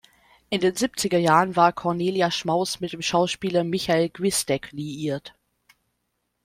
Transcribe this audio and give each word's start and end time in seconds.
In 0.49 0.61
den 0.61 0.75
siebziger 0.75 1.19
Jahren 1.19 1.55
war 1.55 1.73
Cornelia 1.73 2.31
Schmaus 2.31 2.79
mit 2.79 2.91
dem 2.91 3.03
Schauspieler 3.03 3.63
Michael 3.63 4.09
Gwisdek 4.09 4.71
liiert. 4.71 5.35